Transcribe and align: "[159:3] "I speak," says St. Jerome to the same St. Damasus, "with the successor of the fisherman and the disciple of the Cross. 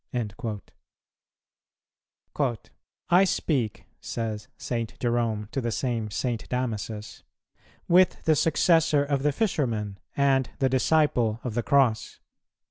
"[159:3] 2.33 2.59
"I 3.11 3.23
speak," 3.23 3.85
says 3.99 4.47
St. 4.57 4.99
Jerome 4.99 5.47
to 5.51 5.61
the 5.61 5.69
same 5.71 6.09
St. 6.09 6.49
Damasus, 6.49 7.21
"with 7.87 8.23
the 8.23 8.35
successor 8.35 9.03
of 9.03 9.21
the 9.21 9.31
fisherman 9.31 9.99
and 10.17 10.49
the 10.57 10.69
disciple 10.69 11.39
of 11.43 11.53
the 11.53 11.61
Cross. 11.61 12.19